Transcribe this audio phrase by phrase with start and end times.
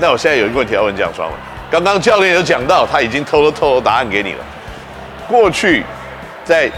[0.00, 1.36] 那我现在有一个问题要问蒋双了。
[1.70, 4.44] 刚刚教练有讲到，他已经偷偷透露答案给你了。
[5.26, 5.84] 过去
[6.44, 6.70] 在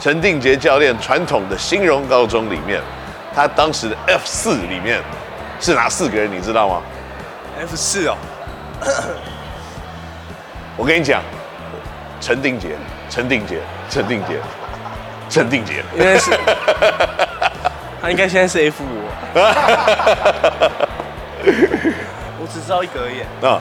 [0.00, 2.82] 陈定杰教练传统的兴荣高中里面，
[3.34, 5.00] 他当时的 F 四里面
[5.58, 6.30] 是哪四个人？
[6.30, 6.82] 你知道吗
[7.58, 8.16] ？F 四哦，
[10.76, 11.22] 我跟你讲，
[12.20, 12.76] 陈定杰，
[13.08, 13.58] 陈定杰，
[13.88, 14.38] 陈定杰，
[15.30, 16.38] 陈定杰，应该是，
[18.02, 18.86] 他应该现在是 F 五。
[22.46, 23.26] 我只知道一个而已。
[23.42, 23.58] 啊，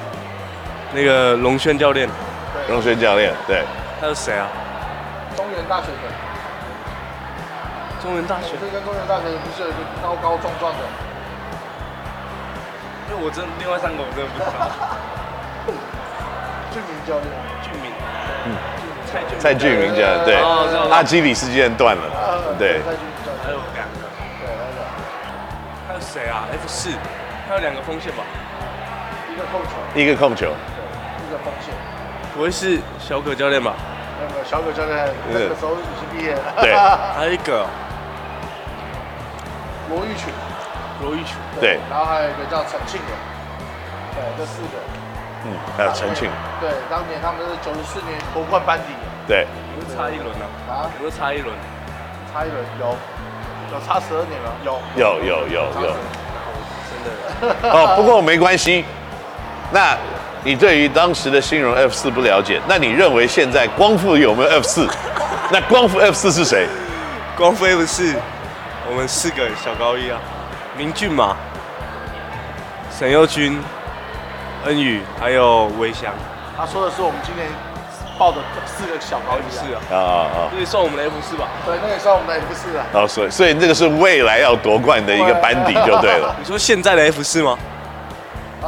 [0.93, 2.07] 那个龙轩教练，
[2.69, 3.63] 龙轩教练，对。
[3.99, 4.45] 还有谁啊？
[5.35, 6.05] 中原大学的。
[7.97, 8.53] 中原大学。
[8.61, 10.85] 这跟中原大学不是有一个高高壮壮的？
[13.09, 14.53] 因为我真另外三个我真的不知道。
[16.69, 17.25] 俊明教练。
[17.65, 17.89] 俊明。
[18.45, 18.53] 嗯。
[19.09, 19.33] 蔡俊。
[19.41, 20.37] 蔡俊明教练，对。
[20.93, 22.05] 阿基里斯腱断了。
[22.59, 22.83] 对。
[22.85, 22.91] 还
[23.49, 24.05] 有两个。
[24.45, 24.85] 对，还有。
[25.87, 26.91] 还有谁啊？F 四，
[27.49, 28.21] 还有两个锋线吧。
[29.35, 29.69] 一个控球。
[29.99, 30.47] 一个控球。
[30.47, 31.75] 一个锋线。
[32.33, 33.73] 不会是小葛教练吧？
[34.17, 36.41] 没有，小葛教练那个时候已经毕业了。
[36.61, 36.73] 对，
[37.15, 37.67] 还有一个
[39.89, 40.31] 罗玉群，
[41.01, 41.35] 罗玉群。
[41.59, 43.11] 对，然后还有一个叫陈庆的。
[44.15, 44.79] 对，这四个。
[45.43, 46.29] 嗯，还有陈庆。
[46.61, 48.95] 对，当年他们是九十四年夺冠班底。
[49.27, 49.45] 对。
[49.75, 50.45] 有没有差一轮呢？
[50.71, 50.87] 啊？
[50.95, 51.53] 有没有差一轮？
[52.31, 52.95] 差一轮有，
[53.73, 54.55] 有差十二年吗。
[54.63, 54.79] 有。
[54.95, 55.95] 有有有有。
[56.87, 57.69] 真的。
[57.69, 58.85] 哦，不过没关系。
[59.75, 59.97] 那。
[60.47, 64.87] 你对于当时的新荣 F 四不了解，那你认为现在光复有没有 F 四？
[65.51, 66.67] 那光复 F 四是谁？
[67.35, 68.13] 光复 F 四，
[68.87, 70.19] 我们四个小高一啊，
[70.77, 71.35] 明俊嘛，
[72.95, 73.59] 沈佑君、
[74.67, 76.13] 恩宇还有韦翔。
[76.55, 77.47] 他说的是我们今年
[78.19, 78.37] 报的
[78.67, 79.81] 四个小高一是啊。
[79.89, 80.37] 啊啊啊！
[80.53, 81.47] 这也算我们的 F 四吧？
[81.65, 82.85] 对，那也算我们的 F 四啊。
[82.93, 86.35] 哦，所以所以这个是未来要夺冠的一个班底就对了。
[86.37, 87.57] 你说现在的 F 四吗？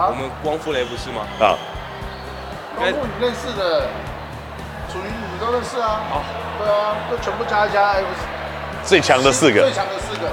[0.05, 1.25] 我们光复雷不是吗？
[1.39, 1.57] 啊，
[2.77, 3.87] 光复你认识的，
[4.91, 6.01] 楚瑜你都认识啊。
[6.13, 6.21] 哦，
[6.59, 10.29] 对啊，都全部加一加 F 四，最强的四个，最强的四个，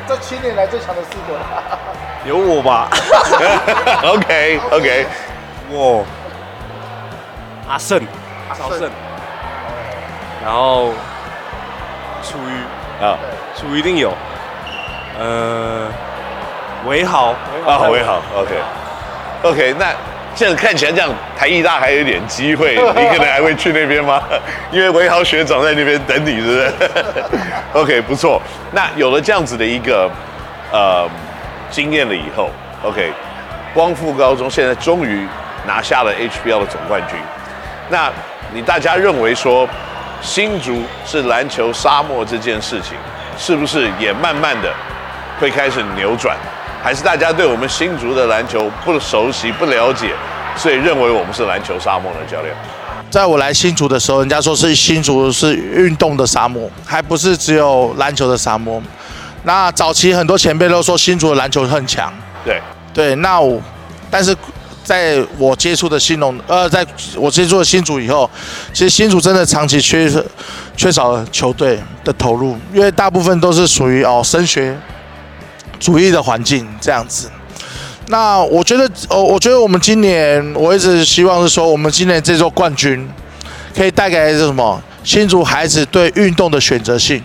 [0.08, 1.38] 这七年来最强的四个，
[2.24, 2.88] 有我吧？
[4.08, 5.06] OK OK，
[5.72, 6.04] 哇，
[7.68, 8.00] 阿胜，
[8.48, 8.90] 阿胜，
[10.42, 10.92] 然后
[12.22, 12.64] 楚瑜。
[13.02, 13.18] 啊，
[13.56, 14.12] 楚瑜一定有，
[15.18, 15.88] 呃，
[16.86, 17.34] 韦豪。
[17.66, 18.54] 啊，韦好，OK。
[19.44, 19.92] OK，那
[20.34, 24.22] 现在看起来这样，台艺大还有点机会， 你可能还会去那边吗？
[24.72, 26.72] 因为韦豪学长在那边等你，是不是
[27.74, 28.40] ？OK，不错。
[28.72, 30.10] 那有了这样子的一个
[30.72, 31.06] 呃
[31.70, 32.50] 经验了以后
[32.82, 33.12] ，OK，
[33.74, 35.26] 光复高中现在终于
[35.66, 37.18] 拿下了 HBL 的总冠军。
[37.90, 38.10] 那
[38.52, 39.68] 你大家认为说
[40.22, 42.96] 新竹是篮球沙漠这件事情，
[43.36, 44.72] 是不是也慢慢的
[45.38, 46.34] 会开始扭转？
[46.84, 50.12] 还是大家对我们新竹的篮球不熟悉、不了解，
[50.54, 52.54] 所以认为我们是篮球沙漠的教练。
[53.10, 58.82] 在我来新竹的时候，人家说是新竹是运动的沙漠，还不是只有篮球的沙漠。
[59.44, 62.12] 那早期很多前辈都说新竹的篮球很强。
[62.44, 62.60] 对
[62.92, 63.58] 对，那我，
[64.10, 64.36] 但是
[64.82, 66.86] 在我接触的新农，呃，在
[67.16, 68.30] 我接触的新竹以后，
[68.74, 70.06] 其实新竹真的长期缺
[70.76, 74.76] 缺少球队的投入，因为大部分都是属于哦升学。
[75.80, 77.30] 主义的环境这样子，
[78.08, 83.08] 那我觉得，哦，我觉得我们今年，我一直希望是说，我们今年这座冠军，
[83.74, 84.82] 可以带给是什么？
[85.02, 87.22] 新竹孩子对运动的选择性，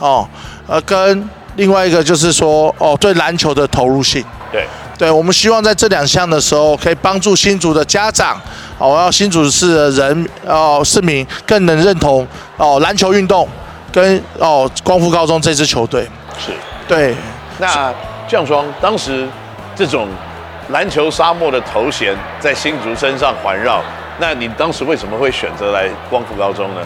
[0.00, 0.28] 哦，
[0.66, 4.24] 呃，跟另外一个就是说，哦，对篮球的投入性。
[4.50, 4.66] 对，
[4.98, 8.40] 对，我们希望在这两项的时候，可以帮助新竹的家长，
[8.78, 13.48] 哦，要新竹市的人，哦，市民更能认同，哦，篮球运动
[13.92, 16.08] 跟哦光复高中这支球队。
[16.38, 16.52] 是，
[16.88, 17.14] 对。
[17.58, 17.94] 那
[18.26, 19.28] 蒋双当时
[19.76, 20.08] 这种
[20.70, 23.82] 篮球沙漠的头衔在新竹身上环绕，
[24.18, 26.80] 那你当时为什么会选择来光复高中呢？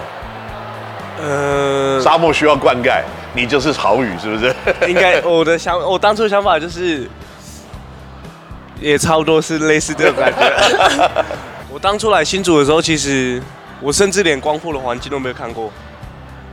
[1.21, 3.01] 呃，沙漠需要灌溉，
[3.35, 4.55] 你就是潮雨，是不是？
[4.89, 7.09] 应该我的想，我当初的想法就是，
[8.81, 11.11] 也差不多是类似这种感觉。
[11.73, 13.43] 我当初来新竹的时候，其实
[13.81, 15.73] 我甚至连光复的环境都没有看过，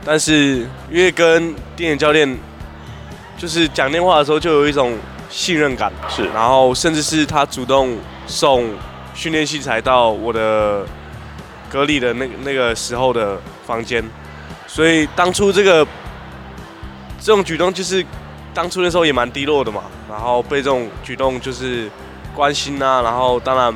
[0.04, 2.38] 但是因为跟电影教练。
[3.36, 4.96] 就是讲电话的时候就有一种
[5.28, 7.96] 信任感，是，然后甚至是他主动
[8.26, 8.70] 送
[9.14, 10.86] 训练器材到我的
[11.68, 14.02] 隔离的那那个时候的房间，
[14.66, 15.86] 所以当初这个
[17.20, 18.04] 这种举动就是
[18.54, 21.90] 当初的时候也蛮低落的嘛，然后被这种举动就是
[22.34, 23.74] 关心啊，然后当然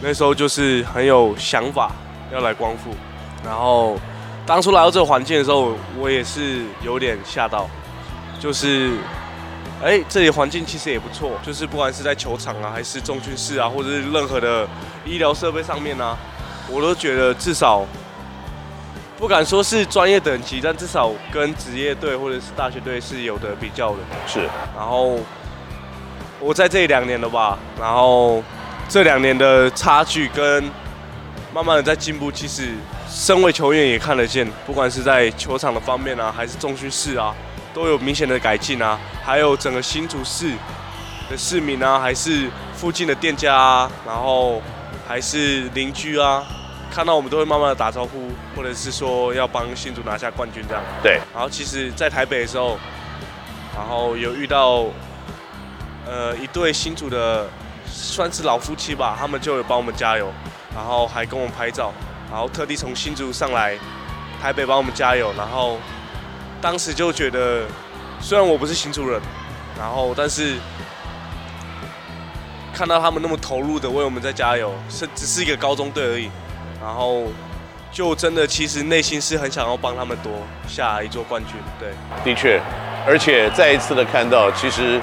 [0.00, 1.90] 那时候就是很有想法
[2.32, 2.90] 要来光复，
[3.44, 3.98] 然后
[4.46, 7.68] 当初来到这个环境的时候，我也是有点吓到。
[8.46, 8.92] 就是
[9.82, 14.64] 哎，这里环境其实也不错，就是不管是在球场啊，还是重训室啊，或者是任何的
[15.04, 16.16] 医疗设备上面啊，
[16.70, 17.84] 我都觉得至少
[19.18, 23.98] 不敢说是专业等级，但至少跟职业队或者是大学队是有的比较的。
[24.28, 24.38] 是，
[24.76, 25.18] 然后
[26.38, 28.40] 我在这里两年了吧，然后
[28.88, 30.62] 这两年的差距跟
[31.52, 32.76] 慢慢的在进步，其实
[33.10, 37.34] 身为球员也看得见，不管是在球场的方面啊，还是重训室啊。
[37.76, 40.50] 都有明显的改进啊，还有整个新竹市
[41.28, 44.62] 的市民啊，还是附近的店家啊，然后
[45.06, 46.42] 还是邻居啊，
[46.90, 50.82] 看到我们都会慢慢的打招呼，或者是说要帮新竹拿下冠军这样。
[51.02, 51.20] 对。
[51.34, 52.78] 然后其实，在台北的时候，
[53.76, 54.86] 然后有遇到
[56.06, 57.46] 呃一对新竹的
[57.86, 60.32] 算是老夫妻吧，他们就有帮我们加油，
[60.74, 61.92] 然后还跟我们拍照，
[62.30, 63.76] 然后特地从新竹上来
[64.40, 65.76] 台北帮我们加油，然后。
[66.60, 67.62] 当时就觉得，
[68.20, 69.20] 虽然我不是新竹人，
[69.78, 70.56] 然后但是
[72.74, 76.30] 看到他们那么投入的为我们在加油，是只是一个高中队而已，
[76.80, 77.24] 然后
[77.92, 80.32] 就真的其实内心是很想要帮他们夺
[80.66, 81.54] 下一座冠军。
[81.78, 81.90] 对，
[82.24, 82.60] 的确，
[83.06, 85.00] 而且再一次的看到，其实，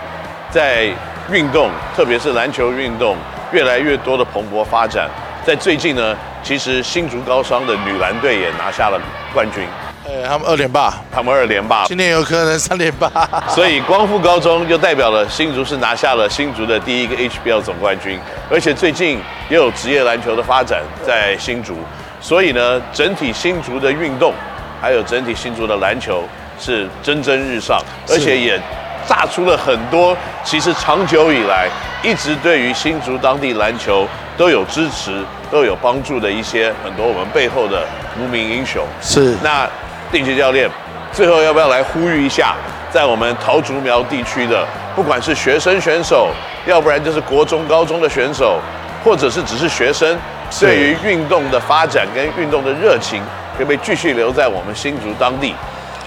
[0.51, 0.91] 在
[1.31, 3.15] 运动，特别是篮球运动，
[3.51, 5.09] 越来越多的蓬勃发展。
[5.45, 8.99] 在最近呢，其实新竹高商的女篮队也拿下了
[9.33, 9.65] 冠军。
[10.05, 13.09] 呃，他们二连霸，他们二连霸，今年有可能三连霸。
[13.47, 18.19] 所以光复高中就代表了新竹是拿下了新竹的第一个 HBL 总冠军，
[18.51, 19.17] 而且最近
[19.49, 21.77] 也有职业篮球的发展在新竹，
[22.19, 24.33] 所以呢，整体新竹的运动，
[24.81, 26.27] 还有整体新竹的篮球
[26.59, 28.59] 是蒸蒸日上，而且也
[29.07, 31.69] 炸出了很多其实长久以来
[32.03, 34.05] 一直对于新竹当地篮球
[34.37, 37.85] 都有支持、都有帮助的一些很多我们背后的
[38.19, 38.85] 无名英雄。
[39.01, 39.65] 是那。
[40.13, 40.69] 定杰教练，
[41.11, 42.53] 最后要不要来呼吁一下，
[42.93, 44.63] 在我们桃竹苗地区的，
[44.95, 46.29] 不管是学生选手，
[46.67, 48.59] 要不然就是国中、高中的选手，
[49.03, 50.15] 或者是只是学生，
[50.59, 53.23] 对于运动的发展跟运动的热情，
[53.57, 55.55] 可不可以继续留在我们新竹当地，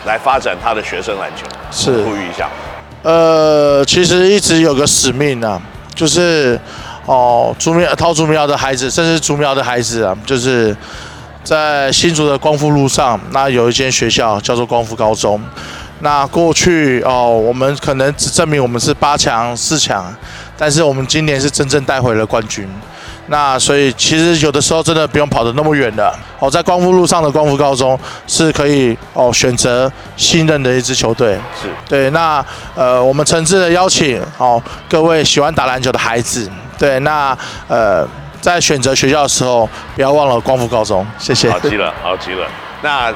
[0.07, 1.45] 来发展他的学生篮球？
[1.73, 2.49] 是呼吁一下。
[3.03, 5.61] 呃，其实一直有个使命呢、啊，
[5.97, 6.57] 就是
[7.07, 10.77] 哦，竹苗、桃竹苗的孩子，甚至竹苗的孩子啊，就是。
[11.47, 15.41] 在新竹的光复路上，那有一间学校叫做光复高中。
[16.01, 20.13] 那过去哦，我们可能只证明我们是八强、四强，
[20.59, 22.69] 但是我们今年是真正带回了冠军。
[23.29, 31.35] 那所以其实有的时候真的不用跑得那么远的哦，在光复路上的光复高中是可以哦选择信任的一支球队。
[31.63, 32.11] 是对。
[32.11, 32.45] 那
[32.75, 37.39] 呃，我们诚挚的邀请哦各位喜欢打篮球的孩子，对，那
[37.69, 38.05] 呃。
[38.47, 41.05] 在选择学校的时候，不要忘了光复高中。
[41.19, 41.51] 谢谢。
[41.51, 42.47] 好极了，好极了。
[42.81, 43.13] 那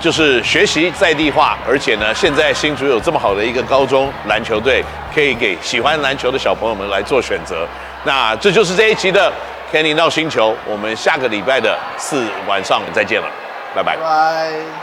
[0.00, 7.66] 就是学习在地化，而且呢，现在新竹有这么好的一个高中篮球队，可以给喜欢篮球的小朋友们来做选择。
[8.04, 9.32] 那这就是这一期的
[9.72, 13.26] Kenny NOW 星球，我们下个礼拜的四晚上再见了，
[13.74, 13.96] 拜拜。
[13.96, 14.81] 拜。